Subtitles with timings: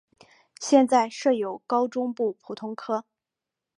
[0.59, 3.05] 现在设有高中部普通科。